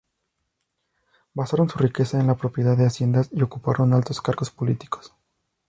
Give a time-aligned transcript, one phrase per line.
[1.35, 5.13] Basaron su riqueza en la propiedad de haciendas y ocuparon altos cargos políticos.